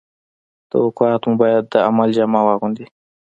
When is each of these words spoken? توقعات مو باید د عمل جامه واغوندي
توقعات 0.71 1.21
مو 1.29 1.33
باید 1.41 1.63
د 1.73 1.75
عمل 1.87 2.09
جامه 2.17 2.41
واغوندي 2.43 2.85